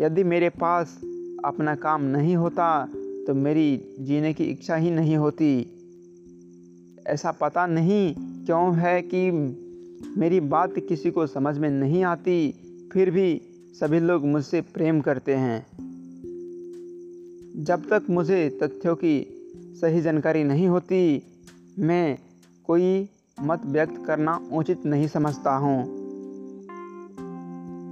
यदि 0.00 0.24
मेरे 0.24 0.48
पास 0.48 1.00
अपना 1.44 1.74
काम 1.74 2.02
नहीं 2.02 2.36
होता 2.36 2.88
तो 3.26 3.34
मेरी 3.34 3.96
जीने 4.00 4.32
की 4.34 4.44
इच्छा 4.44 4.76
ही 4.76 4.90
नहीं 4.90 5.16
होती। 5.16 5.72
ऐसा 7.06 7.30
पता 7.30 7.66
नहीं 7.66 8.14
क्यों 8.18 8.76
है 8.76 9.02
कि 9.02 9.30
मेरी 10.16 10.40
बात 10.40 10.74
किसी 10.78 11.10
को 11.10 11.26
समझ 11.26 11.58
में 11.58 11.70
नहीं 11.70 12.02
आती, 12.04 12.54
फिर 12.92 13.10
भी 13.10 13.40
सभी 13.80 14.00
लोग 14.00 14.26
मुझसे 14.26 14.60
प्रेम 14.60 15.00
करते 15.00 15.34
हैं। 15.34 15.66
जब 17.64 17.88
तक 17.90 18.02
मुझे 18.10 18.58
तथ्यों 18.62 18.94
की 18.94 19.26
सही 19.80 20.00
जानकारी 20.00 20.44
नहीं 20.44 20.68
होती, 20.68 21.22
मैं 21.78 22.18
कोई 22.64 23.08
मत 23.42 23.62
व्यक्त 23.66 24.04
करना 24.06 24.48
उचित 24.52 24.86
नहीं 24.86 25.08
समझता 25.08 25.56
हूँ। 25.56 25.78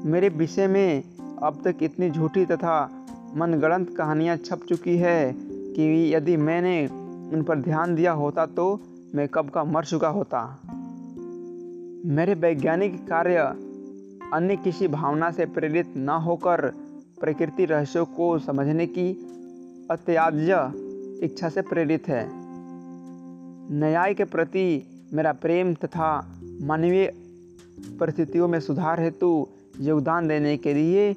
मेरे 0.04 0.28
विषय 0.28 0.66
में 0.66 1.13
अब 1.44 1.60
तक 1.64 1.82
इतनी 1.82 2.10
झूठी 2.10 2.44
तथा 2.46 2.74
मनगढ़ंत 3.36 3.96
कहानियाँ 3.96 4.36
छप 4.36 4.60
चुकी 4.68 4.96
है 4.96 5.32
कि 5.36 6.14
यदि 6.14 6.36
मैंने 6.36 6.86
उन 7.32 7.42
पर 7.42 7.60
ध्यान 7.60 7.94
दिया 7.94 8.12
होता 8.12 8.46
तो 8.46 8.80
मैं 9.14 9.28
कब 9.28 9.50
का 9.50 9.64
मर 9.64 9.84
चुका 9.84 10.08
होता। 10.08 10.40
मेरे 12.06 12.34
वैज्ञानिक 12.34 12.96
कार्य 13.08 13.38
अन्य 14.32 14.56
किसी 14.56 14.88
भावना 14.88 15.30
से 15.30 15.46
प्रेरित 15.46 15.92
न 15.96 16.08
होकर 16.08 16.60
प्रकृति 17.20 17.64
रहस्यों 17.64 18.04
को 18.04 18.38
समझने 18.38 18.86
की 18.86 19.10
अत्याज्य 19.90 20.72
इच्छा 21.24 21.48
से 21.48 21.62
प्रेरित 21.62 22.08
है। 22.08 22.26
न्याय 23.78 24.14
के 24.14 24.24
प्रति 24.24 24.66
मेरा 25.12 25.32
प्रेम 25.32 25.74
तथा 25.74 26.08
मानवीय 26.62 27.12
परिस्थितियों 28.00 28.48
में 28.48 28.60
सुधार 28.60 29.00
हेतु 29.00 29.46
योगदान 29.80 30.28
देने 30.28 30.56
के 30.56 30.74
लिए 30.74 31.12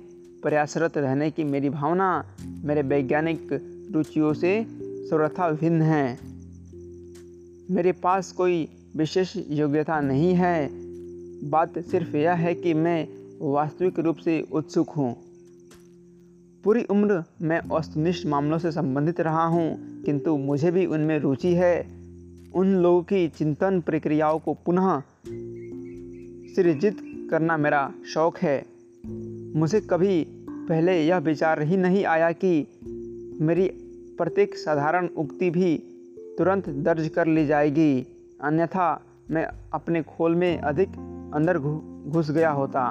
प्रयासरत 0.48 0.98
रहने 0.98 1.32
की 1.32 1.44
मेरी 1.44 1.70
भावना 1.70 2.24
मेरे 2.64 2.82
वैज्ञानिक 2.82 3.48
रुचियों 3.92 4.34
से 4.34 4.66
सर्वथा 4.82 5.52
भिन्न 5.52 5.82
है। 5.82 6.20
मेरे 7.72 7.92
पास 7.92 8.32
कोई 8.32 8.70
विशेष 8.98 9.34
योग्यता 9.50 10.02
नहीं 10.02 10.34
है। 10.34 10.70
बात 11.50 11.80
सिर्फ़ 11.80 12.18
यह 12.18 12.32
है 12.32 12.56
कि 12.56 12.74
मैं 12.74 13.08
वास्तविक 13.42 14.00
रूप 14.00 14.18
से 14.18 14.48
उत्सुक 14.52 14.90
हूँ। 14.90 15.18
पूरी 16.64 16.84
उम्र 16.84 17.24
मैं 17.42 17.62
वस्तुनिष्ठ 17.68 18.28
मामलों 18.28 18.58
से 18.58 18.72
संबंधित 18.72 19.20
रहा 19.20 19.46
हूँ, 19.46 20.02
किंतु 20.04 20.38
मुझे 20.38 20.72
भी 20.72 20.86
उनमें 20.86 21.20
रुचि 21.20 21.54
है। 21.54 21.88
उन 22.56 22.76
लोगों 22.76 23.04
की 23.04 23.28
चिंतन 23.28 23.82
प्रक्रियाओं 23.82 24.40
को 24.40 24.54
पुनः 24.54 25.02
सृजित 26.56 26.98
करना 27.32 27.58
मेरा 27.58 27.94
शौक 28.14 28.38
है। 28.38 28.66
मुझे 29.56 29.82
कभी 29.82 30.37
पहले 30.70 31.06
यह 31.06 31.18
विचार 31.18 31.62
ही 31.62 31.78
नहीं 31.78 32.06
आया 32.06 32.32
कि 32.32 32.68
मेरी 33.42 33.68
प्रत्येक 34.18 34.56
साधारण 34.56 35.08
उक्ति 35.18 35.50
भी 35.50 35.78
तुरंत 36.38 36.70
दर्ज 36.70 37.08
कर 37.08 37.28
ली 37.28 37.46
जाएगी। 37.46 38.08
अन्यथा 38.44 38.88
मैं 39.32 39.48
अपने 39.74 40.02
खोल 40.04 40.36
में 40.36 40.58
अधिक 40.58 40.90
अंदर 41.34 41.58
घुस 41.58 42.32
गया 42.32 42.52
होता। 42.52 42.84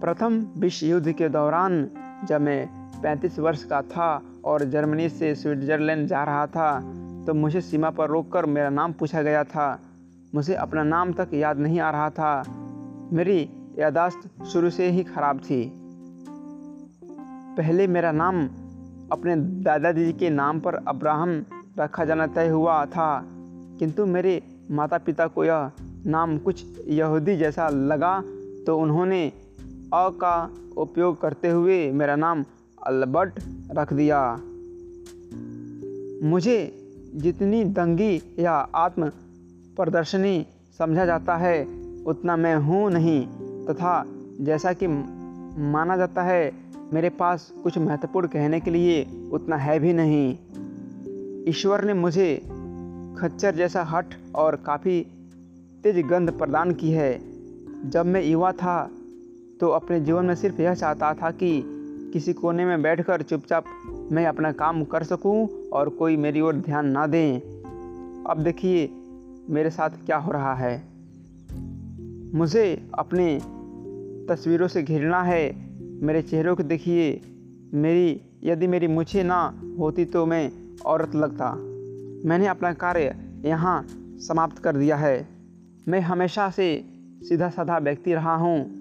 प्रथम 0.00 0.40
विश्व 0.58 0.86
युद्ध 0.86 1.12
के 1.12 1.28
दौरान 1.28 1.88
जब 2.28 2.40
मैं 2.40 2.60
35 3.02 3.38
वर्ष 3.38 3.64
का 3.64 3.82
था 3.82 4.22
और 4.44 4.64
जर्मनी 4.64 5.08
से 5.08 5.34
स्विट्ज़रलैंड 5.34 6.06
जा 6.08 6.24
रहा 6.24 6.46
था 6.46 6.80
तो 7.26 7.34
मुझे 7.34 7.60
सीमा 7.60 7.90
पर 7.90 8.08
रोककर 8.08 8.46
मेरा 8.46 8.70
नाम 8.70 8.92
पूछा 8.92 9.22
गया 9.22 9.44
था। 9.44 9.78
मुझे 10.34 10.54
अपना 10.54 10.82
नाम 10.82 11.12
तक 11.12 11.34
याद 11.34 11.58
नहीं 11.58 11.80
आ 11.80 11.90
रहा 11.90 12.10
था। 12.10 12.44
मेरी 13.12 13.48
यादाश्त 13.80 14.44
शुरू 14.44 14.70
से 14.70 14.88
ही 14.90 15.02
खराब 15.04 15.38
थी। 15.40 15.60
पहले 17.56 17.86
मेरा 17.86 18.12
नाम 18.12 18.42
अपने 19.12 19.36
दादाजी 19.64 20.12
के 20.12 20.30
नाम 20.30 20.60
पर 20.60 20.74
अब्राहम 20.88 21.30
रखा 21.78 22.04
जाना 22.04 22.26
तय 22.26 22.48
हुआ 22.48 22.84
था, 22.86 23.10
किंतु 23.78 24.06
मेरे 24.06 24.40
माता 24.70 24.98
पिता 24.98 25.26
को 25.26 25.44
यह 25.44 25.70
नाम 26.06 26.36
कुछ 26.38 26.64
यहूदी 26.88 27.36
जैसा 27.36 27.68
लगा 27.68 28.20
तो 28.66 28.78
उन्होंने 28.78 29.26
अ 29.94 30.08
का 30.20 30.36
उपयोग 30.76 31.20
करते 31.20 31.48
हुए 31.48 31.90
मेरा 31.92 32.16
नाम 32.16 32.44
अल्बर्ट 32.86 33.40
रख 33.70 33.92
दिया। 33.92 34.20
मुझे 36.28 36.58
जितनी 37.14 37.64
दंगी 37.64 38.14
या 38.38 38.52
आत्म 38.76 39.08
प्रदर्शनी 39.76 40.46
समझा 40.78 41.04
जाता 41.04 41.36
है, 41.36 41.62
उतना 42.06 42.36
मैं 42.36 42.54
हूँ 42.56 42.90
नहीं। 42.90 43.26
तथा 43.68 44.04
जैसा 44.40 44.72
कि 44.72 44.86
माना 45.62 45.96
जाता 45.96 46.22
है, 46.22 46.52
मेरे 46.92 47.08
पास 47.08 47.52
कुछ 47.62 47.78
महत्वपूर्ण 47.78 48.28
कहने 48.28 48.60
के 48.60 48.70
लिए 48.70 49.06
उतना 49.32 49.56
है 49.56 49.78
भी 49.78 49.92
नहीं। 49.92 50.38
ईश्वर 51.48 51.84
ने 51.84 51.94
मुझे 51.94 52.36
खच्चर 53.18 53.54
जैसा 53.54 53.82
हठ 53.82 54.06
और 54.34 54.56
काफ़ी 54.56 55.06
तेज 55.82 56.06
गंध 56.06 56.30
प्रदान 56.30 56.72
की 56.72 56.90
है। 56.90 57.20
जब 57.90 58.06
मैं 58.06 58.22
युवा 58.24 58.52
था 58.52 58.90
तो 59.60 59.68
अपने 59.68 60.00
जीवन 60.00 60.24
में 60.24 60.34
सिर्फ़ 60.34 60.60
यह 60.62 60.74
चाहता 60.74 61.14
था 61.14 61.30
कि 61.30 61.62
किसी 62.12 62.32
कोने 62.32 62.64
में 62.64 62.82
बैठकर 62.82 63.22
चुपचाप 63.22 63.64
मैं 64.12 64.26
अपना 64.26 64.52
काम 64.52 64.84
कर 64.84 65.02
सकूँ 65.02 65.48
और 65.72 65.88
कोई 65.88 66.16
मेरी 66.16 66.40
ओर 66.40 66.54
ध्यान 66.54 66.86
ना 66.86 67.06
दें। 67.06 67.40
अब 68.26 68.38
देखिए, 68.38 68.90
मेरे 69.50 69.70
साथ 69.70 69.90
क्या 69.90 70.16
हो 70.16 70.32
रहा 70.32 70.54
है। 70.54 70.89
मुझे 72.34 72.90
अपने 72.98 73.40
तस्वीरों 74.28 74.68
से 74.68 74.82
घिरना 74.82 75.22
है। 75.22 75.56
मेरे 75.80 76.22
चेहरों 76.22 76.56
को 76.56 76.62
देखिए। 76.62 77.20
मेरी, 77.74 78.20
यदि 78.44 78.66
मेरी 78.66 78.86
मुझे 78.86 79.22
ना 79.22 79.62
होती 79.78 80.04
तो 80.04 80.26
मैं 80.26 80.52
औरत 80.86 81.14
लगता। 81.14 81.52
मैंने 82.28 82.46
अपना 82.46 82.72
कार्य 82.72 83.16
यहाँ 83.44 83.86
समाप्त 84.18 84.58
कर 84.58 84.76
दिया 84.76 84.96
है। 84.96 85.28
मैं 85.88 86.00
हमेशा 86.00 86.50
से 86.50 86.84
सीधा 87.22 87.48
साधा 87.48 87.78
व्यक्ति 87.78 88.14
रहा 88.14 88.34
हूँ। 88.34 88.79